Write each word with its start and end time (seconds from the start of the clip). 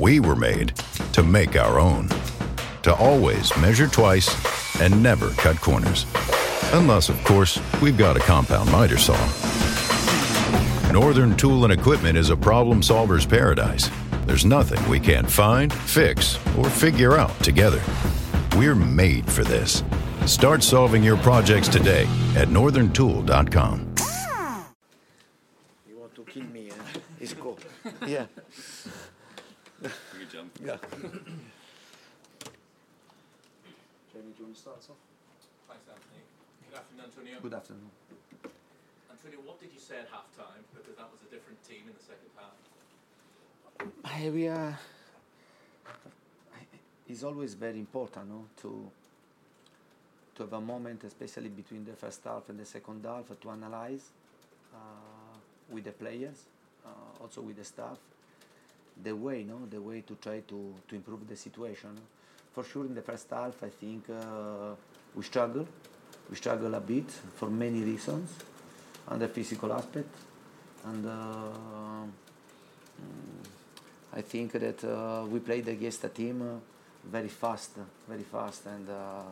We 0.00 0.18
were 0.18 0.34
made 0.34 0.74
to 1.12 1.22
make 1.22 1.56
our 1.56 1.78
own. 1.78 2.08
To 2.84 2.94
always 2.94 3.54
measure 3.58 3.86
twice 3.86 4.30
and 4.80 5.02
never 5.02 5.28
cut 5.32 5.60
corners. 5.60 6.06
Unless, 6.72 7.10
of 7.10 7.22
course, 7.22 7.60
we've 7.82 7.98
got 7.98 8.16
a 8.16 8.20
compound 8.20 8.72
miter 8.72 8.96
saw. 8.96 9.18
Northern 10.90 11.36
Tool 11.36 11.64
and 11.64 11.72
Equipment 11.72 12.16
is 12.16 12.30
a 12.30 12.36
problem 12.36 12.82
solver's 12.82 13.26
paradise. 13.26 13.90
There's 14.24 14.46
nothing 14.46 14.82
we 14.88 14.98
can't 14.98 15.30
find, 15.30 15.70
fix, 15.70 16.38
or 16.56 16.70
figure 16.70 17.18
out 17.18 17.38
together. 17.40 17.82
We're 18.56 18.74
made 18.74 19.30
for 19.30 19.44
this. 19.44 19.84
Start 20.24 20.62
solving 20.62 21.02
your 21.02 21.18
projects 21.18 21.68
today 21.68 22.04
at 22.36 22.48
northerntool.com. 22.48 23.94
You 25.86 25.98
want 25.98 26.14
to 26.14 26.24
kill 26.24 26.44
me, 26.44 26.70
eh? 26.70 26.98
It's 27.20 27.34
cool. 27.34 27.58
Yeah. 28.06 28.24
Yeah. 29.82 29.88
Jamie, 30.62 30.76
do 34.36 34.40
you 34.40 34.44
want 34.44 34.54
to 34.54 34.60
start 34.60 34.76
us 34.78 34.90
off? 34.90 34.96
Thanks, 35.68 35.88
Anthony. 35.88 36.20
Good 36.68 36.76
afternoon, 36.76 37.04
Antonio. 37.06 37.40
Good 37.40 37.54
afternoon. 37.54 37.90
Antonio, 39.10 39.38
what 39.46 39.58
did 39.58 39.70
you 39.72 39.80
say 39.80 40.00
at 40.00 40.08
half 40.12 40.28
time? 40.36 40.64
Because 40.74 40.96
that 40.96 41.08
was 41.10 41.20
a 41.26 41.30
different 41.32 41.62
team 41.66 41.88
in 41.88 41.94
the 41.96 42.04
second 42.04 42.28
half. 42.36 42.52
I, 44.04 44.28
we 44.28 44.48
are. 44.48 44.78
It's 47.08 47.22
always 47.22 47.54
very 47.54 47.78
important 47.78 48.28
no, 48.28 48.44
to 48.62 48.90
to 50.36 50.42
have 50.42 50.52
a 50.52 50.60
moment, 50.60 51.04
especially 51.04 51.48
between 51.48 51.84
the 51.86 51.94
first 51.94 52.22
half 52.24 52.50
and 52.50 52.60
the 52.60 52.66
second 52.66 53.04
half, 53.04 53.32
to 53.40 53.50
analyze 53.50 54.10
uh, 54.74 54.78
with 55.70 55.84
the 55.84 55.92
players, 55.92 56.44
uh, 56.84 57.22
also 57.22 57.40
with 57.40 57.56
the 57.56 57.64
staff, 57.64 57.98
the 59.02 59.12
way, 59.12 59.44
no, 59.44 59.66
the 59.70 59.80
way 59.80 60.02
to 60.02 60.14
try 60.16 60.40
to, 60.40 60.74
to 60.88 60.94
improve 60.94 61.28
the 61.28 61.36
situation. 61.36 61.90
For 62.52 62.64
sure, 62.64 62.84
in 62.84 62.94
the 62.94 63.02
first 63.02 63.30
half, 63.30 63.62
I 63.62 63.68
think 63.68 64.04
uh, 64.10 64.74
we 65.14 65.22
struggle. 65.22 65.66
We 66.28 66.36
struggle 66.36 66.74
a 66.74 66.80
bit 66.80 67.10
for 67.10 67.48
many 67.48 67.82
reasons, 67.82 68.30
and 69.08 69.20
the 69.20 69.28
physical 69.28 69.72
aspect, 69.72 70.14
and. 70.84 71.06
Uh, 71.06 71.10
mm, 73.00 73.50
I 74.12 74.22
think 74.22 74.52
that 74.52 74.82
uh, 74.84 75.24
we 75.26 75.38
played 75.38 75.68
against 75.68 76.02
a 76.04 76.08
team 76.08 76.42
uh, 76.42 76.58
very 77.08 77.28
fast, 77.28 77.70
very 78.08 78.24
fast, 78.24 78.66
and 78.66 78.88
uh, 78.88 79.22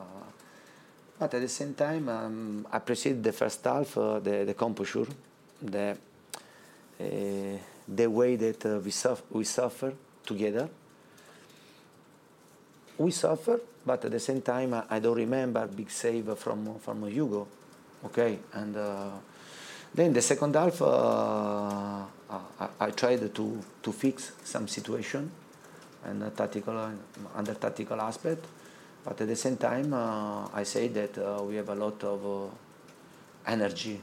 but 1.18 1.34
at 1.34 1.40
the 1.40 1.48
same 1.48 1.74
time, 1.74 2.08
um, 2.08 2.66
I 2.70 2.76
appreciate 2.76 3.20
the 3.20 3.32
first 3.32 3.64
half, 3.64 3.98
uh, 3.98 4.20
the 4.20 4.44
the 4.44 4.54
composure, 4.54 5.06
the 5.60 5.96
the 7.88 8.06
way 8.06 8.36
that 8.36 8.64
uh, 8.66 8.78
we 8.78 8.90
suffer, 8.90 9.22
we 9.30 9.44
suffer 9.44 9.92
together. 10.24 10.68
We 12.98 13.10
suffer, 13.10 13.60
but 13.86 14.04
at 14.04 14.10
the 14.10 14.20
same 14.20 14.42
time, 14.42 14.74
I, 14.74 14.84
I 14.90 14.98
don't 14.98 15.16
remember 15.16 15.66
big 15.66 15.90
save 15.90 16.36
from 16.36 16.78
from 16.78 17.06
Hugo, 17.08 17.46
okay, 18.04 18.38
and. 18.52 18.76
Then 19.94 20.12
the 20.12 20.22
second 20.22 20.54
half, 20.54 20.82
uh, 20.82 22.04
I, 22.30 22.68
I, 22.80 22.90
tried 22.90 23.34
to, 23.34 23.62
to 23.82 23.92
fix 23.92 24.32
some 24.44 24.68
situation 24.68 25.30
and 26.04 26.36
tactical, 26.36 26.92
under 27.34 27.54
tactical 27.54 28.00
aspect, 28.00 28.44
but 29.04 29.20
at 29.20 29.26
the 29.26 29.36
same 29.36 29.56
time, 29.56 29.92
uh, 29.94 30.48
I 30.52 30.62
say 30.64 30.88
that 30.88 31.16
uh, 31.18 31.42
we 31.42 31.56
have 31.56 31.68
a 31.70 31.74
lot 31.74 32.04
of 32.04 32.26
uh, 32.26 32.54
energy 33.46 34.00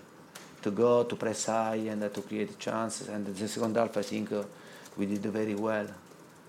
to 0.66 0.72
go 0.72 1.04
to 1.04 1.16
press 1.16 1.46
high 1.46 1.76
and 1.92 2.02
to 2.12 2.22
create 2.24 2.58
chances. 2.58 3.08
And 3.08 3.24
the 3.24 3.48
second 3.48 3.78
half, 3.78 3.96
I 3.98 4.02
think 4.02 4.32
uh, 4.32 4.42
we 4.98 5.06
did 5.06 5.22
very 5.22 5.54
well 5.54 5.88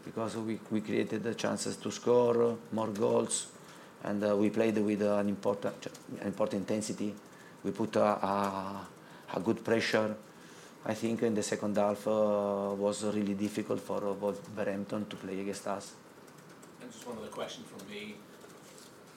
because 0.07 0.39
we, 0.39 0.59
we 0.71 0.81
created 0.81 1.23
the 1.23 1.35
chances 1.35 1.77
to 1.77 1.91
score 1.91 2.57
more 2.73 2.89
goals, 2.89 3.49
and 4.05 4.25
uh, 4.25 4.35
we 4.35 4.49
played 4.49 4.79
with 4.79 5.03
an 5.03 5.29
important, 5.29 5.89
important 6.25 6.63
intensity. 6.63 7.15
We 7.63 7.73
put 7.73 7.97
a, 7.97 8.87
a 9.35 9.41
good 9.45 9.63
pressure. 9.63 10.17
I 10.87 10.95
think 10.95 11.23
in 11.23 11.35
the 11.35 11.43
second 11.43 11.77
half 11.77 12.07
uh, 12.07 12.73
was 12.75 13.05
really 13.05 13.35
difficult 13.35 13.81
for 13.81 13.99
uh, 13.99 14.13
Wolverhampton 14.15 15.07
to 15.11 15.17
play 15.17 15.41
against 15.41 15.67
us. 15.67 15.93
And 16.81 16.91
just 16.91 17.07
one 17.07 17.19
other 17.19 17.29
question 17.29 17.65
from 17.65 17.87
me. 17.91 18.15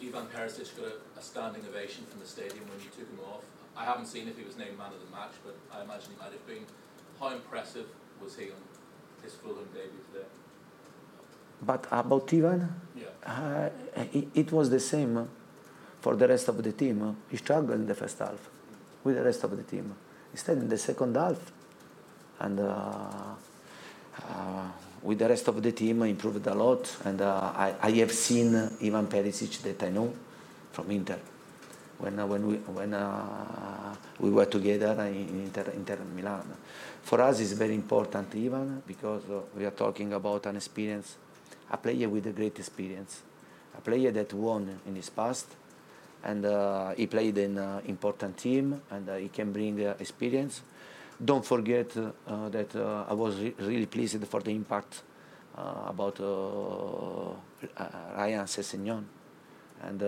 Ivan 0.01 0.27
Perisic 0.27 0.75
got 0.75 0.87
a, 0.87 1.19
a, 1.19 1.21
standing 1.21 1.61
ovation 1.69 2.03
from 2.09 2.19
the 2.19 2.25
stadium 2.25 2.65
when 2.67 2.79
you 2.79 2.89
took 2.89 3.07
him 3.07 3.19
off. 3.31 3.43
I 3.75 3.85
haven't 3.85 4.07
seen 4.07 4.27
if 4.27 4.37
he 4.37 4.43
was 4.43 4.57
named 4.57 4.77
man 4.77 4.91
of 4.93 4.99
the 4.99 5.15
match, 5.15 5.33
but 5.43 5.55
I 5.73 5.83
imagine 5.83 6.11
he 6.11 6.17
might 6.17 6.31
have 6.31 6.45
been. 6.47 6.65
How 7.19 7.29
impressive 7.29 7.85
was 8.21 8.35
he 8.35 8.45
on 8.45 8.61
his 9.23 9.33
Fulham 9.35 9.65
debut 9.73 9.99
today? 10.11 10.25
But 11.61 11.87
about 11.91 12.33
Ivan, 12.33 12.69
yeah. 12.95 13.05
Uh, 13.25 13.69
it, 14.13 14.27
it, 14.33 14.51
was 14.51 14.69
the 14.69 14.79
same 14.79 15.27
for 15.99 16.15
the 16.15 16.27
rest 16.27 16.47
of 16.47 16.63
the 16.63 16.71
team. 16.71 17.17
He 17.29 17.37
struggled 17.37 17.79
in 17.79 17.85
the 17.85 17.95
first 17.95 18.19
half 18.19 18.49
with 19.03 19.15
the 19.15 19.23
rest 19.23 19.43
of 19.43 19.55
the 19.55 19.63
team. 19.63 19.93
Instead, 20.31 20.57
in 20.57 20.69
the 20.69 20.77
second 20.77 21.15
half, 21.15 21.51
and 22.39 22.59
uh, 22.59 23.35
uh, 24.29 24.67
with 25.01 25.19
the 25.19 25.27
rest 25.27 25.47
of 25.49 25.61
the 25.61 25.71
team, 25.71 26.03
improved 26.03 26.45
a 26.47 26.53
lot. 26.53 26.95
And 27.03 27.21
uh, 27.21 27.51
I, 27.55 27.75
I, 27.81 27.91
have 27.91 28.11
seen 28.11 28.55
Ivan 28.55 29.07
Perisic 29.07 29.61
that 29.63 29.83
I 29.83 29.89
know 29.89 30.13
from 30.71 30.91
Inter. 30.91 31.19
When, 31.99 32.17
uh, 32.17 32.25
when, 32.25 32.47
we, 32.47 32.55
when 32.55 32.93
uh, 32.93 33.95
we 34.19 34.29
were 34.29 34.45
together 34.45 35.01
in 35.03 35.43
Inter, 35.45 35.71
Inter 35.75 35.97
Milan. 36.15 36.45
For 37.03 37.21
us, 37.21 37.39
it's 37.41 37.51
very 37.51 37.75
important, 37.75 38.33
even 38.35 38.81
because 38.87 39.23
uh, 39.29 39.41
we 39.57 39.65
are 39.65 39.71
talking 39.71 40.13
about 40.13 40.45
an 40.45 40.55
experience, 40.55 41.17
a 41.71 41.77
player 41.77 42.07
with 42.07 42.27
a 42.27 42.31
great 42.31 42.57
experience, 42.57 43.21
a 43.77 43.81
player 43.81 44.11
that 44.11 44.33
won 44.33 44.79
in 44.87 44.95
his 44.95 45.09
past, 45.09 45.47
and 46.23 46.45
uh, 46.45 46.93
he 46.95 47.07
played 47.07 47.37
in 47.37 47.57
an 47.57 47.81
important 47.87 48.37
team 48.37 48.81
and 48.91 49.09
uh, 49.09 49.15
he 49.15 49.29
can 49.29 49.51
bring 49.51 49.85
uh, 49.85 49.95
experience. 49.99 50.61
Don't 51.23 51.45
forget 51.45 51.95
uh, 51.97 52.49
that 52.49 52.75
uh, 52.75 53.05
I 53.09 53.13
was 53.13 53.39
re 53.39 53.53
really 53.59 53.85
pleased 53.85 54.25
for 54.27 54.41
the 54.41 54.51
impact 54.51 55.03
uh, 55.57 55.85
about 55.87 56.19
Ryan 58.15 58.45
Sessegnon. 58.45 59.03
And 59.81 60.01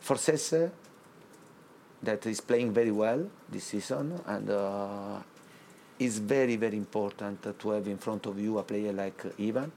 for 0.00 0.16
Sesse, 0.16 0.70
that 2.02 2.26
is 2.26 2.40
playing 2.40 2.72
very 2.72 2.90
well 2.92 3.28
this 3.50 3.64
season 3.64 4.20
and 4.26 5.24
it's 5.98 6.18
very, 6.18 6.56
very 6.56 6.76
important 6.76 7.58
to 7.58 7.70
have 7.70 7.88
in 7.88 7.98
front 7.98 8.26
of 8.26 8.38
you 8.38 8.58
a 8.58 8.62
player 8.62 8.92
like 8.92 9.20
Ivan 9.40 9.72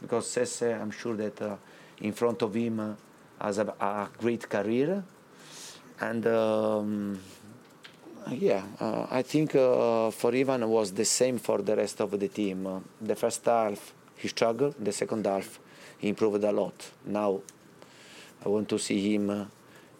because 0.00 0.26
Sesse, 0.26 0.78
I'm 0.78 0.90
sure 0.90 1.16
that 1.16 1.58
in 2.00 2.12
front 2.12 2.42
of 2.42 2.54
him 2.54 2.96
has 3.40 3.58
a, 3.58 3.66
a 3.80 4.08
great 4.18 4.48
career, 4.48 5.02
and 6.00 6.26
um, 6.26 7.18
Yeah, 8.30 8.62
uh, 8.78 9.06
I 9.10 9.22
think 9.22 9.54
uh, 9.56 10.10
for 10.12 10.34
Ivan 10.34 10.68
was 10.68 10.92
the 10.92 11.04
same 11.04 11.38
for 11.38 11.60
the 11.60 11.74
rest 11.74 12.00
of 12.00 12.18
the 12.18 12.28
team. 12.28 12.66
Uh, 12.66 12.80
the 13.00 13.16
first 13.16 13.44
half 13.44 13.92
he 14.16 14.28
struggled, 14.28 14.76
the 14.78 14.92
second 14.92 15.26
half 15.26 15.58
he 15.98 16.08
improved 16.08 16.44
a 16.44 16.52
lot. 16.52 16.90
Now 17.04 17.40
I 18.44 18.48
want 18.48 18.68
to 18.68 18.78
see 18.78 19.14
him 19.14 19.30
uh, 19.30 19.44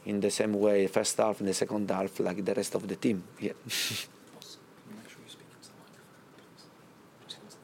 in 0.05 0.21
the 0.21 0.31
same 0.31 0.55
way, 0.55 0.87
first 0.87 1.17
half 1.17 1.39
and 1.41 1.49
the 1.49 1.55
second 1.55 1.91
half, 1.91 2.19
like 2.21 2.45
the 2.45 2.55
rest 2.55 2.75
of 2.75 2.87
the 2.89 2.97
team. 2.97 3.23
Yeah. 3.39 3.53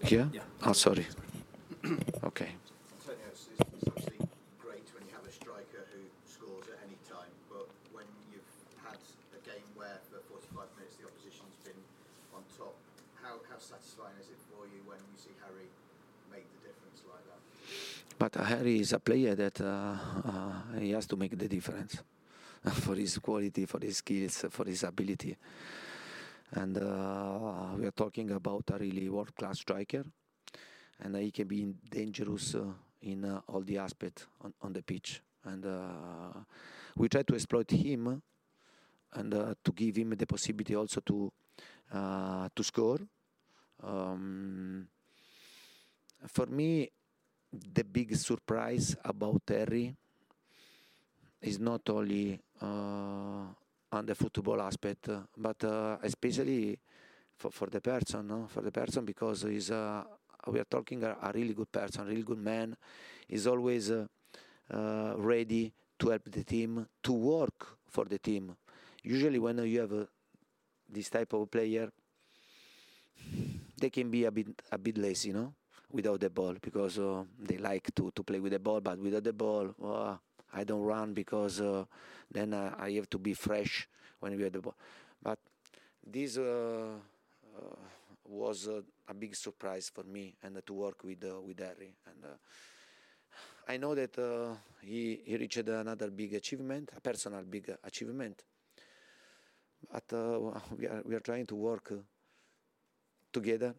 yeah? 0.07 0.27
Yeah. 0.33 0.41
Oh, 0.63 0.73
sorry. 0.73 1.07
okay. 2.25 2.55
Antonio, 2.95 3.27
it's, 3.31 3.49
it's 3.59 3.89
obviously 3.89 4.19
great 4.63 4.87
when 4.95 5.03
you 5.07 5.15
have 5.15 5.27
a 5.27 5.33
striker 5.33 5.83
who 5.91 6.07
scores 6.23 6.71
at 6.71 6.79
any 6.87 6.99
time, 7.11 7.33
but 7.51 7.67
when 7.91 8.07
you've 8.31 8.47
had 8.87 9.03
a 9.35 9.41
game 9.43 9.67
where 9.75 9.99
for 10.07 10.23
45 10.31 10.71
minutes 10.79 10.95
the 11.03 11.11
opposition's 11.11 11.59
been 11.67 11.81
on 12.31 12.47
top, 12.55 12.79
how, 13.19 13.43
how 13.51 13.59
satisfying 13.59 14.15
is 14.23 14.31
it 14.31 14.39
for 14.47 14.63
you 14.71 14.79
when 14.87 15.03
you 15.11 15.19
see 15.19 15.35
Harry 15.43 15.67
make 16.31 16.47
the 16.55 16.71
difference 16.71 17.03
like 17.11 17.25
that? 17.27 17.43
But 18.15 18.33
uh, 18.39 18.47
Harry 18.47 18.79
is 18.79 18.95
a 18.95 19.03
player 19.03 19.35
that 19.35 19.61
uh, 19.61 19.99
uh, 20.23 20.79
he 20.79 20.95
has 20.95 21.07
to 21.11 21.17
make 21.17 21.35
the 21.35 21.49
difference 21.51 21.99
for 22.73 22.95
his 22.95 23.19
quality, 23.19 23.67
for 23.67 23.81
his 23.81 23.99
skills, 23.99 24.45
for 24.51 24.65
his 24.65 24.83
ability. 24.85 25.37
And 26.53 26.79
uh, 26.79 27.77
we 27.77 27.87
are 27.87 27.93
talking 27.93 28.31
about 28.31 28.65
a 28.73 28.79
really 28.79 29.09
world-class 29.09 29.61
striker, 29.61 30.05
and 31.01 31.17
he 31.17 31.31
can 31.31 31.47
be 31.47 31.75
dangerous 31.91 32.55
uh, 32.55 32.65
in 33.03 33.25
uh, 33.25 33.41
all 33.49 33.61
the 33.61 33.79
aspects 33.79 34.27
on, 34.43 34.55
on 34.63 34.73
the 34.73 34.83
pitch. 34.83 35.21
And 35.45 35.65
uh, 35.65 36.41
we 36.97 37.09
try 37.09 37.23
to 37.23 37.35
exploit 37.35 37.71
him 37.71 38.23
and 39.13 39.35
uh, 39.35 39.55
to 39.63 39.73
give 39.73 39.97
him 39.97 40.11
the 40.11 40.27
possibility 40.27 40.75
also 40.75 41.01
to 41.01 41.33
uh, 41.93 42.49
to 42.55 42.63
score. 42.63 42.99
Um, 43.83 44.89
for 46.27 46.47
me, 46.47 46.91
the 47.53 47.85
big 47.85 48.15
surprise 48.17 48.97
about 49.05 49.43
Harry 49.49 49.95
is 51.41 51.59
not 51.59 51.89
only 51.89 52.35
uh, 52.35 52.48
on 52.63 54.07
the 54.07 54.15
football 54.15 54.61
aspect, 54.61 55.09
uh, 55.09 55.21
but 55.37 55.63
uh, 55.65 55.97
especially 56.03 56.79
for, 57.37 57.51
for 57.51 57.69
the 57.69 57.81
person, 57.81 58.27
no? 58.27 58.47
for 58.49 58.61
the 58.61 58.73
person 58.73 59.05
because 59.05 59.43
he's 59.43 59.71
uh, 59.71 60.03
we 60.47 60.61
are 60.61 60.65
talking 60.65 61.03
a, 61.05 61.17
a 61.23 61.33
really 61.35 61.55
good 61.55 61.71
person, 61.71 62.03
a 62.03 62.05
really 62.05 62.23
good 62.23 62.39
man. 62.39 62.77
He's 63.27 63.47
always 63.47 63.91
uh, 63.91 64.07
uh, 64.73 65.15
ready 65.17 65.73
to 65.99 66.11
help 66.11 66.25
the 66.31 66.45
team, 66.45 66.87
to 67.03 67.13
work 67.13 67.79
for 67.89 68.05
the 68.05 68.19
team. 68.19 68.57
Usually, 69.03 69.39
when 69.39 69.59
you 69.65 69.81
have 69.81 69.93
uh, 69.93 70.05
this 70.89 71.11
type 71.11 71.33
of 71.33 71.51
player, 71.51 71.91
they 73.81 73.91
can 73.91 74.11
be 74.11 74.25
a 74.25 74.31
bit 74.31 74.47
a 74.71 74.79
bit 74.79 74.99
lazy, 74.99 75.33
no, 75.33 75.55
without 75.91 76.21
the 76.21 76.31
ball 76.31 76.55
because 76.61 76.99
uh, 76.99 77.25
they 77.41 77.59
like 77.59 77.95
to, 77.95 78.11
to 78.15 78.23
play 78.23 78.41
with 78.41 78.53
the 78.53 78.59
ball, 78.59 78.81
but 78.81 78.99
without 78.99 79.25
the 79.25 79.33
ball, 79.33 79.75
uh, 79.85 80.17
I 80.53 80.65
don't 80.65 80.83
run 80.83 81.13
because 81.13 81.61
uh, 81.61 81.85
then 82.31 82.55
uh, 82.55 82.75
I 82.79 82.91
have 82.93 83.11
to 83.11 83.19
be 83.19 83.35
fresh 83.35 83.89
when 84.21 84.37
we 84.37 84.43
have 84.43 84.53
the 84.53 84.61
ball. 84.61 84.75
But 85.23 85.39
this 86.07 86.39
uh, 86.39 86.95
uh, 87.57 87.77
was 88.25 88.69
a 88.69 89.15
big 89.15 89.35
surprise 89.35 89.91
for 89.95 90.05
me 90.05 90.35
and 90.43 90.61
to 90.65 90.73
work 90.73 91.05
with 91.05 91.25
uh, 91.25 91.41
with 91.41 91.61
Harry 91.61 91.95
and. 92.07 92.25
Uh, 92.25 92.37
I 93.71 93.77
know 93.77 93.95
that 93.95 94.17
he, 94.81 95.21
he 95.27 95.37
reached 95.37 95.69
another 95.69 96.11
big 96.11 96.33
achievement, 96.33 96.91
a 96.97 97.03
personal 97.03 97.43
big 97.43 97.71
achievement. 97.85 98.43
But 99.93 100.11
we 100.79 100.87
are 100.87 101.03
we 101.05 101.15
are 101.15 101.21
trying 101.21 101.45
to 101.49 101.55
work 101.55 101.93
together, 103.31 103.75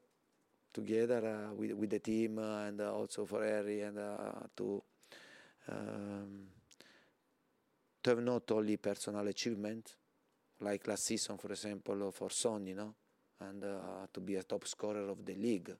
together 0.71 1.49
with 1.57 1.71
with 1.71 1.89
the 1.89 1.99
team 1.99 2.37
and 2.37 2.79
also 2.81 3.25
for 3.25 3.43
Harry 3.43 3.81
and 3.81 3.97
to 4.57 4.83
um, 5.71 6.47
to 8.03 8.09
have 8.09 8.21
not 8.21 8.49
only 8.51 8.77
personal 8.77 9.27
achievement, 9.27 9.95
like 10.61 10.87
last 10.87 11.05
season, 11.05 11.37
for 11.37 11.51
example, 11.51 12.11
for 12.11 12.29
Sonny, 12.29 12.73
no, 12.73 12.95
and 13.41 13.63
uh, 13.63 14.07
to 14.13 14.19
be 14.19 14.35
a 14.35 14.43
top 14.43 14.67
scorer 14.67 15.09
of 15.09 15.25
the 15.25 15.35
league, 15.35 15.71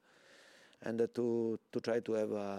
and 0.84 1.02
uh, 1.02 1.08
to 1.14 1.60
to 1.72 1.80
try 1.80 2.00
to 2.00 2.14
have 2.14 2.32
a, 2.32 2.58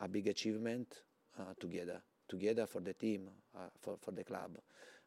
a 0.00 0.08
big 0.08 0.28
achievement 0.28 1.02
uh, 1.38 1.54
together, 1.58 2.02
together 2.28 2.66
for 2.66 2.80
the 2.80 2.94
team, 2.94 3.28
uh, 3.56 3.68
for 3.80 3.96
for 3.98 4.12
the 4.12 4.24
club. 4.24 4.58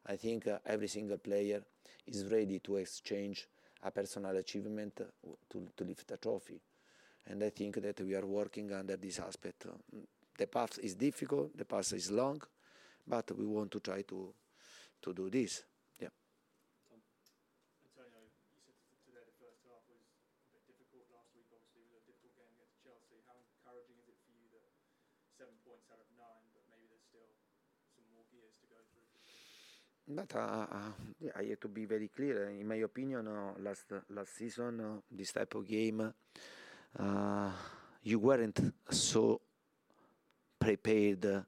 I 0.07 0.15
think 0.15 0.47
uh, 0.47 0.59
every 0.65 0.87
single 0.87 1.17
player 1.17 1.61
is 2.05 2.25
ready 2.25 2.59
to 2.59 2.77
exchange 2.77 3.47
a 3.83 3.91
personal 3.91 4.35
achievement 4.37 5.01
uh, 5.01 5.29
to, 5.49 5.67
to 5.75 5.83
lift 5.83 6.09
a 6.11 6.17
trophy. 6.17 6.59
And 7.29 7.43
I 7.43 7.49
think 7.49 7.81
that 7.81 7.99
we 8.01 8.15
are 8.15 8.25
working 8.25 8.71
under 8.71 8.95
this 8.95 9.19
aspect. 9.19 9.65
The 10.37 10.47
path 10.47 10.79
is 10.81 10.95
difficult, 10.95 11.57
the 11.57 11.65
path 11.65 11.91
is 11.93 12.09
long, 12.09 12.41
but 13.07 13.31
we 13.31 13.47
want 13.47 13.71
to 13.71 13.79
try 13.79 14.03
to, 14.03 14.35
to 15.01 15.13
do 15.15 15.31
this. 15.31 15.63
Yeah. 15.97 16.11
Antonio, 17.87 18.19
you 18.19 18.35
said 18.43 18.75
today 19.07 19.23
the 19.23 19.37
first 19.39 19.63
half 19.63 19.79
was 19.87 20.03
a 20.43 20.51
bit 20.51 20.67
difficult. 20.67 21.07
Last 21.15 21.31
week, 21.31 21.47
obviously, 21.55 21.87
was 21.87 22.03
a 22.03 22.03
difficult 22.03 22.35
game 22.35 22.51
against 22.59 22.83
Chelsea. 22.83 23.23
How 23.23 23.39
encouraging 23.39 23.95
is 24.03 24.11
it 24.11 24.19
for 24.27 24.35
you 24.35 24.51
that 24.51 24.67
seven 25.39 25.55
points 25.63 25.87
out 25.87 26.03
of 26.03 26.09
nine, 26.19 26.51
but 26.51 26.67
maybe 26.67 26.91
there's 26.91 27.07
still 27.07 27.31
some 27.95 28.03
more 28.11 28.27
gears 28.27 28.59
to 28.59 28.67
go 28.67 28.83
through? 28.91 29.07
But 30.07 30.31
uh, 30.35 30.67
uh, 30.67 30.91
yeah, 31.23 31.31
I 31.39 31.47
have 31.55 31.63
to 31.63 31.71
be 31.71 31.87
very 31.87 32.11
clear. 32.11 32.51
In 32.51 32.67
my 32.67 32.83
opinion, 32.83 33.27
uh, 33.27 33.55
last 33.63 33.87
last 34.11 34.35
season, 34.35 34.83
uh, 34.83 34.99
this 35.07 35.31
type 35.31 35.55
of 35.55 35.63
game, 35.63 36.03
uh, 36.03 37.49
you 38.03 38.19
weren't 38.19 38.59
so 38.91 39.39
prepared 40.59 41.25
uh, 41.25 41.41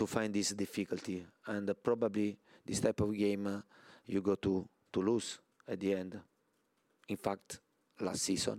to 0.00 0.06
find 0.06 0.32
this 0.32 0.52
difficulty, 0.52 1.26
and 1.46 1.68
uh, 1.68 1.74
probably 1.74 2.38
this 2.64 2.80
type 2.80 3.02
of 3.02 3.14
game 3.14 3.46
uh, 3.46 3.60
you 4.06 4.22
go 4.22 4.34
to 4.34 4.66
to 4.90 5.02
lose 5.02 5.38
at 5.68 5.78
the 5.78 5.92
end. 5.92 6.18
In 7.06 7.18
fact, 7.18 7.60
last 8.00 8.22
season 8.22 8.58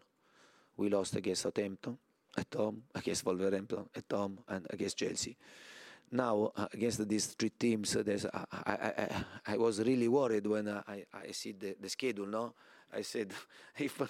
we 0.77 0.88
lost 0.89 1.15
against 1.15 1.41
Southampton 1.41 1.97
at 2.38 2.53
home, 2.55 2.83
against 2.93 3.25
Wolverhampton 3.25 3.89
at 3.95 4.05
home, 4.11 4.38
and 4.47 4.67
against 4.69 4.99
Chelsea 4.99 5.35
now 6.11 6.51
uh, 6.55 6.67
against 6.73 7.07
these 7.07 7.27
three 7.27 7.49
teams, 7.49 7.95
uh, 7.95 8.03
there's, 8.03 8.25
I, 8.25 8.45
I, 8.51 8.73
I, 8.73 9.25
I 9.53 9.57
was 9.57 9.79
really 9.79 10.07
worried 10.07 10.45
when 10.45 10.67
uh, 10.67 10.83
I, 10.88 11.05
I 11.13 11.31
see 11.31 11.53
the, 11.53 11.75
the 11.79 11.89
schedule. 11.89 12.27
No, 12.27 12.53
I 12.93 13.01
said 13.01 13.31
if 13.77 14.01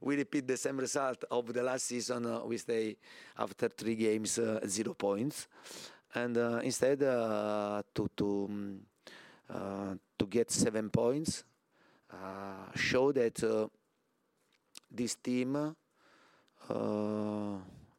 we 0.00 0.16
repeat 0.16 0.46
the 0.46 0.56
same 0.56 0.78
result 0.78 1.24
of 1.30 1.52
the 1.52 1.62
last 1.62 1.86
season, 1.86 2.26
uh, 2.26 2.44
we 2.44 2.56
stay 2.58 2.96
after 3.36 3.68
three 3.68 3.96
games 3.96 4.38
uh, 4.38 4.60
zero 4.66 4.94
points, 4.94 5.48
and 6.14 6.36
uh, 6.36 6.60
instead 6.62 7.02
uh, 7.02 7.82
to 7.94 8.10
to 8.16 8.46
um, 8.48 8.80
uh, 9.50 9.94
to 10.18 10.26
get 10.26 10.50
seven 10.50 10.90
points, 10.90 11.44
show 12.74 13.12
that 13.12 13.70
this 14.90 15.14
team 15.16 15.76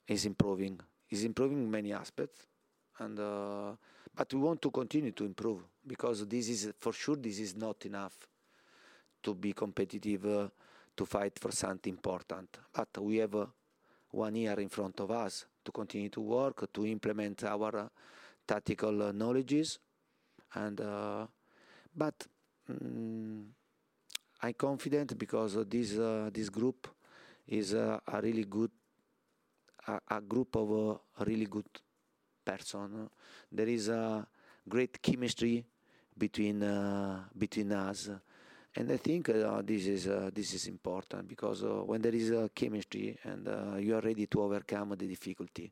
is 0.07 0.25
improving. 0.25 0.79
Is 1.11 1.23
improving 1.23 1.71
many 1.71 1.91
aspects 1.91 2.45
and 2.99 3.17
but 4.19 4.33
we 4.33 4.39
want 4.41 4.61
to 4.61 4.69
continue 4.69 5.11
to 5.11 5.23
improve 5.23 5.61
because 5.87 6.27
this 6.27 6.49
is 6.49 6.73
for 6.77 6.93
sure 6.93 7.15
this 7.15 7.39
is 7.39 7.55
not 7.55 7.85
enough 7.85 8.27
to 9.23 9.33
be 9.33 9.53
competitive 9.53 10.25
uh, 10.25 10.49
to 10.95 11.05
fight 11.05 11.39
for 11.39 11.51
something 11.51 11.93
important 11.93 12.57
but 12.73 12.97
we 12.97 13.17
have 13.17 13.35
uh, 13.35 13.45
one 14.11 14.35
year 14.35 14.59
in 14.59 14.69
front 14.69 14.99
of 14.99 15.09
us 15.11 15.45
to 15.69 15.71
continue 15.71 16.09
to 16.09 16.21
work 16.21 16.71
to 16.73 16.85
implement 16.85 17.43
our 17.43 17.77
uh, 17.77 17.87
tactical 18.47 19.13
knowledges 19.13 19.77
and 20.55 20.81
uh, 20.81 21.27
but 21.95 22.27
mm, 22.71 23.45
I'm 24.41 24.53
confident 24.53 25.17
because 25.17 25.57
this 25.67 25.97
uh, 25.97 26.29
this 26.33 26.49
group 26.49 26.87
is 27.47 27.73
a 27.73 28.01
really 28.23 28.45
good 28.45 28.71
a, 29.87 29.99
a 30.09 30.21
group 30.21 30.55
of 30.55 30.71
uh, 30.71 31.25
really 31.25 31.45
good 31.45 31.67
person. 32.43 33.09
There 33.51 33.67
is 33.67 33.89
a 33.89 34.25
great 34.67 35.01
chemistry 35.01 35.63
between 36.17 36.59
between 37.37 37.71
us, 37.73 38.09
and 38.75 38.91
I 38.91 38.97
think 38.97 39.29
uh, 39.29 39.61
this 39.65 39.87
is 39.87 40.07
uh, 40.07 40.29
this 40.33 40.53
is 40.53 40.67
important 40.67 41.27
because 41.27 41.63
uh, 41.63 41.81
when 41.83 42.01
there 42.01 42.13
is 42.13 42.31
chemistry 42.53 43.17
and 43.23 43.47
you 43.83 43.95
are 43.95 44.01
ready 44.01 44.27
to 44.27 44.41
overcome 44.41 44.89
the 44.97 45.07
difficulty. 45.07 45.71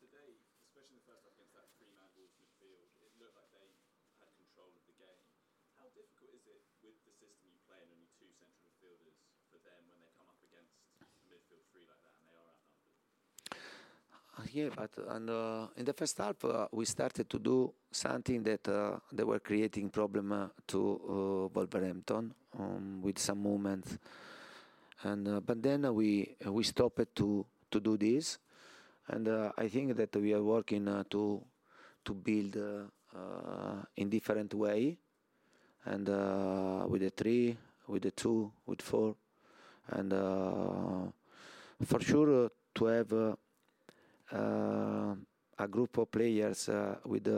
Today, 0.00 0.32
especially 0.40 0.88
in 0.88 0.96
the 0.96 1.04
first 1.04 1.28
half 1.28 1.28
against 1.28 1.52
that 1.52 1.68
three-man 1.76 2.08
Wolves 2.16 2.34
midfield, 2.40 2.88
it 3.04 3.12
looked 3.20 3.36
like 3.36 3.52
they 3.52 3.68
had 4.16 4.32
control 4.40 4.72
of 4.72 4.80
the 4.88 4.96
game. 4.96 5.20
How 5.76 5.86
difficult 5.92 6.32
is 6.40 6.48
it 6.48 6.64
with 6.80 6.96
the 7.04 7.12
system 7.20 7.52
you 7.52 7.60
play 7.68 7.84
and 7.84 7.92
only 7.92 8.08
two 8.16 8.32
central 8.32 8.64
midfielders 8.64 9.20
for 9.52 9.60
them 9.60 9.80
when 9.92 10.00
they 10.00 10.10
come 10.16 10.32
up 10.32 10.40
against 10.40 10.72
a 11.04 11.24
midfield 11.28 11.68
three 11.68 11.84
like 11.84 12.00
that 12.00 12.16
and 12.16 12.24
they 12.32 12.36
are 12.40 12.48
outnumbered? 12.48 12.96
Yeah, 14.56 14.70
but 14.74 14.90
and 15.10 15.28
uh, 15.28 15.66
in 15.76 15.84
the 15.84 15.92
first 15.92 16.16
half 16.16 16.42
uh, 16.42 16.66
we 16.72 16.86
started 16.86 17.28
to 17.28 17.38
do 17.38 17.70
something 17.90 18.42
that 18.42 18.66
uh, 18.66 18.96
they 19.12 19.22
were 19.22 19.38
creating 19.38 19.90
problem 19.90 20.32
uh, 20.32 20.48
to 20.66 20.80
uh, 20.80 21.12
Wolverhampton 21.52 22.32
um, 22.58 23.02
with 23.02 23.18
some 23.18 23.42
movements, 23.42 23.98
and 25.02 25.28
uh, 25.28 25.40
but 25.40 25.62
then 25.62 25.94
we 25.94 26.36
we 26.46 26.64
stopped 26.64 27.14
to 27.16 27.44
to 27.70 27.80
do 27.80 27.98
this, 27.98 28.38
and 29.08 29.28
I 29.58 29.68
think 29.68 29.94
that 29.96 30.16
we 30.16 30.32
are 30.32 30.42
working 30.42 30.86
to 31.10 31.42
to 32.06 32.14
build 32.14 32.56
in 33.96 34.08
different 34.08 34.54
way, 34.54 34.96
and 35.84 36.08
with 36.88 37.02
the 37.02 37.10
three, 37.10 37.58
with 37.88 38.04
the 38.04 38.10
two, 38.10 38.50
with 38.64 38.80
four, 38.80 39.16
and 39.88 40.12
for 41.84 42.00
sure 42.00 42.50
to 42.74 42.84
have. 42.86 43.36
Uh, 44.32 45.14
a 45.58 45.68
group 45.68 45.98
of 45.98 46.10
players 46.10 46.68
uh, 46.68 46.96
with 47.04 47.28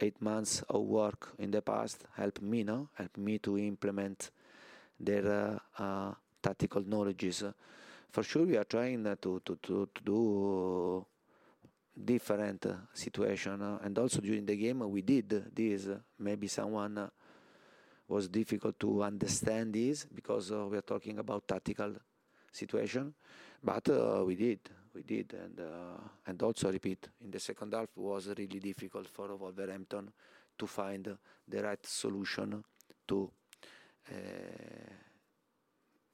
eight 0.00 0.20
months 0.20 0.62
of 0.68 0.82
work 0.82 1.34
in 1.38 1.50
the 1.50 1.62
past 1.62 2.04
helped 2.16 2.42
me, 2.42 2.64
no? 2.64 2.88
Help 2.94 3.16
me 3.18 3.38
to 3.38 3.58
implement 3.58 4.30
their 4.98 5.60
uh, 5.78 6.12
tactical 6.42 6.82
knowledges. 6.86 7.44
For 8.10 8.22
sure, 8.22 8.46
we 8.46 8.56
are 8.56 8.64
trying 8.64 9.04
to 9.04 9.40
to 9.44 9.58
to, 9.62 9.88
to 9.94 10.02
do 10.04 11.06
different 12.04 12.66
situation, 12.94 13.60
uh, 13.62 13.78
and 13.84 13.98
also 13.98 14.20
during 14.20 14.46
the 14.46 14.56
game 14.56 14.80
we 14.90 15.02
did 15.02 15.54
this. 15.54 15.88
Maybe 16.18 16.48
someone 16.48 17.10
was 18.08 18.28
difficult 18.28 18.78
to 18.80 19.02
understand 19.02 19.74
this 19.74 20.06
because 20.06 20.50
we 20.50 20.76
are 20.76 20.82
talking 20.82 21.18
about 21.18 21.46
tactical 21.46 21.94
situation, 22.52 23.14
but 23.62 23.88
uh, 23.88 24.22
we 24.24 24.36
did 24.36 24.60
we 24.94 25.02
did, 25.02 25.32
and 25.34 25.58
uh, 25.60 25.98
and 26.26 26.42
also 26.42 26.70
repeat 26.70 27.08
in 27.24 27.30
the 27.30 27.40
second 27.40 27.72
half 27.74 27.88
was 27.96 28.28
really 28.28 28.60
difficult 28.60 29.08
for 29.08 29.34
Wolverhampton 29.36 30.12
to 30.58 30.66
find 30.66 31.16
the 31.48 31.62
right 31.62 31.84
solution 31.86 32.62
to 33.08 33.30
uh, 34.10 34.14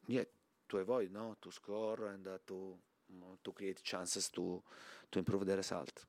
yeah 0.06 0.24
to 0.68 0.78
avoid 0.78 1.10
no 1.12 1.36
to 1.40 1.50
score 1.50 2.08
and 2.14 2.26
uh, 2.26 2.38
to 2.46 2.76
mm, 3.12 3.38
to 3.42 3.52
create 3.52 3.82
chances 3.82 4.28
to 4.28 4.62
to 5.10 5.18
improve 5.18 5.44
the 5.44 5.56
result. 5.56 6.06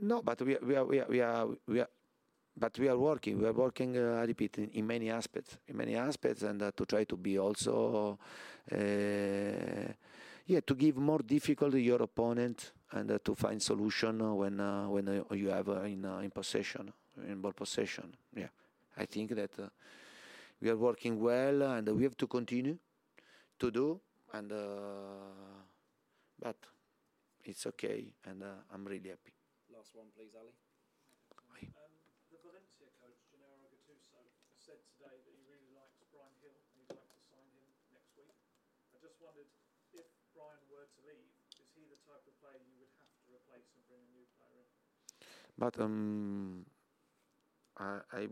No, 0.00 0.22
but 0.22 0.40
we 0.42 0.56
are, 0.56 0.60
we 0.64 0.76
are, 0.76 0.84
we 0.84 0.98
are, 1.00 1.06
we 1.08 1.20
are, 1.20 1.46
we 1.66 1.80
are 1.80 1.88
but 2.58 2.78
we 2.78 2.88
are 2.88 2.98
working. 2.98 3.38
We 3.38 3.46
are 3.46 3.52
working. 3.52 3.96
Uh, 3.96 4.20
I 4.20 4.24
repeat 4.24 4.58
in, 4.58 4.70
in 4.70 4.86
many 4.86 5.10
aspects, 5.10 5.58
in 5.66 5.76
many 5.76 5.96
aspects, 5.96 6.42
and 6.42 6.62
uh, 6.62 6.70
to 6.76 6.84
try 6.84 7.04
to 7.04 7.16
be 7.16 7.38
also, 7.38 8.18
uh, 8.72 8.76
yeah, 10.46 10.60
to 10.66 10.74
give 10.74 10.96
more 10.96 11.20
difficulty 11.20 11.82
your 11.82 12.02
opponent 12.02 12.72
and 12.92 13.10
uh, 13.10 13.18
to 13.24 13.34
find 13.34 13.62
solution 13.62 14.36
when 14.36 14.60
uh, 14.60 14.88
when 14.88 15.08
uh, 15.08 15.34
you 15.34 15.48
have 15.50 15.68
uh, 15.68 15.82
in 15.82 16.04
uh, 16.04 16.18
in 16.18 16.30
possession, 16.30 16.92
in 17.26 17.40
ball 17.40 17.52
possession. 17.52 18.16
Yeah, 18.34 18.48
I 18.96 19.06
think 19.06 19.34
that 19.34 19.58
uh, 19.58 19.68
we 20.60 20.70
are 20.70 20.76
working 20.76 21.20
well, 21.20 21.62
and 21.62 21.88
we 21.88 22.02
have 22.04 22.16
to 22.16 22.26
continue 22.26 22.78
to 23.58 23.70
do. 23.70 24.00
And 24.32 24.52
uh, 24.52 24.56
but 26.38 26.56
it's 27.44 27.66
okay, 27.66 28.12
and 28.26 28.42
uh, 28.42 28.46
I'm 28.74 28.84
really 28.84 29.08
happy. 29.08 29.32
Last 29.74 29.94
one, 29.94 30.06
please, 30.14 30.34
Ali. 30.36 30.52
Um, 31.62 31.97
the 32.38 32.46
Valencia 32.46 32.86
coach, 33.02 33.18
Gennaro 33.34 33.58
Gattuso, 33.66 34.22
said 34.54 34.78
today 34.94 35.10
that 35.10 35.34
he 35.34 35.42
really 35.50 35.74
likes 35.74 35.98
Bryan 36.14 36.30
Gil 36.38 36.54
and 36.54 36.70
he'd 36.78 36.94
like 36.94 37.10
to 37.10 37.22
sign 37.26 37.42
him 37.50 37.66
next 37.90 38.14
week. 38.14 38.30
I 38.94 39.02
just 39.02 39.18
wondered 39.18 39.50
if 39.90 40.06
Bryan 40.38 40.62
were 40.70 40.86
to 40.86 41.00
leave, 41.02 41.34
is 41.58 41.66
he 41.74 41.82
the 41.90 41.98
type 42.06 42.22
of 42.22 42.34
player 42.38 42.62
you 42.62 42.78
would 42.78 42.94
have 43.02 43.10
to 43.10 43.26
replace 43.34 43.66
and 43.74 43.82
bring 43.90 44.06
a 44.06 44.10
new 44.14 44.26
player 44.38 44.62
in? 44.62 44.70
But 45.58 45.74
um, 45.82 46.62
I, 47.74 48.06
I, 48.14 48.22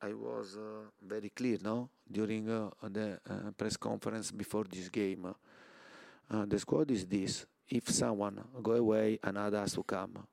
I 0.00 0.12
was 0.16 0.56
uh, 0.56 0.88
very 1.04 1.28
clear, 1.28 1.60
no, 1.60 1.92
during 2.08 2.48
uh, 2.48 2.72
the 2.88 3.20
uh, 3.28 3.52
press 3.52 3.76
conference 3.76 4.32
before 4.32 4.64
this 4.64 4.88
game. 4.88 5.28
Uh, 5.28 6.46
the 6.48 6.58
squad 6.58 6.90
is 6.90 7.04
this: 7.04 7.44
if 7.68 7.90
someone 7.90 8.40
go 8.62 8.72
away, 8.72 9.18
another 9.22 9.60
has 9.60 9.74
to 9.74 9.82
come. 9.82 10.24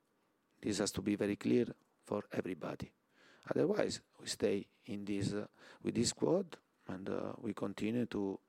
This 0.61 0.79
has 0.79 0.91
to 0.91 1.01
be 1.01 1.15
very 1.15 1.35
clear 1.35 1.65
for 2.05 2.23
everybody. 2.31 2.91
Otherwise, 3.49 4.01
we 4.19 4.27
stay 4.27 4.65
in 4.85 5.05
this 5.05 5.33
uh, 5.33 5.45
with 5.83 5.95
this 5.95 6.09
squad 6.09 6.57
and 6.87 7.09
uh, 7.09 7.33
we 7.41 7.53
continue 7.53 8.05
to 8.05 8.39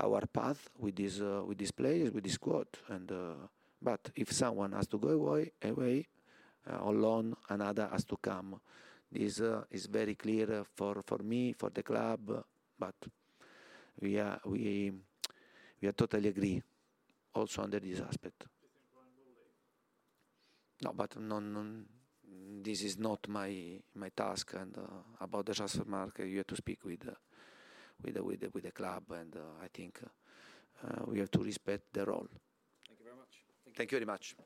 our 0.00 0.26
path 0.26 0.68
with 0.78 0.96
this 0.96 1.20
uh, 1.20 1.42
with 1.46 1.58
these 1.58 1.72
players 1.72 2.12
with 2.12 2.24
this 2.24 2.34
squad. 2.34 2.66
And 2.88 3.10
uh, 3.10 3.34
but 3.80 4.10
if 4.14 4.32
someone 4.32 4.72
has 4.72 4.86
to 4.88 4.98
go 4.98 5.08
away, 5.08 5.52
away 5.62 6.06
uh, 6.70 7.32
another 7.48 7.88
has 7.90 8.04
to 8.04 8.16
come. 8.16 8.60
This 9.10 9.40
uh, 9.40 9.62
is 9.70 9.86
very 9.86 10.14
clear 10.14 10.60
uh, 10.60 10.64
for 10.74 11.02
for 11.02 11.18
me, 11.18 11.52
for 11.52 11.70
the 11.70 11.82
club. 11.82 12.30
uh, 12.30 12.42
But 12.78 12.94
we 14.00 14.18
are 14.18 14.40
we 14.44 14.92
we 15.80 15.88
are 15.88 15.92
totally 15.92 16.28
agree 16.28 16.62
also 17.34 17.62
under 17.62 17.80
this 17.80 18.00
aspect. 18.00 18.44
No, 20.82 20.92
but 20.92 21.16
non, 21.18 21.52
non, 21.52 21.86
this 22.62 22.82
is 22.82 22.98
not 22.98 23.26
my 23.28 23.80
my 23.94 24.10
task. 24.10 24.54
And 24.54 24.76
uh, 24.76 24.82
about 25.20 25.46
the 25.46 25.54
transfer 25.54 25.84
market, 25.84 26.26
you 26.26 26.38
have 26.38 26.46
to 26.48 26.56
speak 26.56 26.84
with 26.84 27.06
uh, 27.06 27.12
with 28.02 28.14
the, 28.14 28.22
with 28.22 28.40
the, 28.40 28.50
with 28.52 28.64
the 28.64 28.72
club, 28.72 29.04
and 29.10 29.34
uh, 29.36 29.64
I 29.64 29.68
think 29.72 30.00
uh, 30.02 30.86
uh, 30.86 31.04
we 31.06 31.18
have 31.18 31.30
to 31.32 31.38
respect 31.42 31.92
the 31.92 32.04
role. 32.04 32.28
Thank 32.86 33.00
you 33.00 33.04
very 33.04 33.16
much. 33.16 33.42
Thank 33.76 33.92
you 33.92 33.98
very 33.98 34.06
much. 34.06 34.36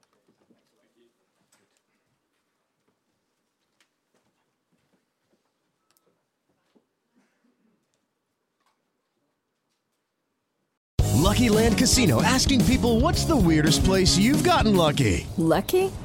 Lucky 11.20 11.48
Land 11.48 11.78
Casino 11.78 12.22
asking 12.22 12.64
people 12.64 12.98
what's 12.98 13.24
the 13.24 13.36
weirdest 13.36 13.84
place 13.84 14.18
you've 14.18 14.42
gotten 14.42 14.74
lucky? 14.74 15.28
Lucky? 15.36 15.92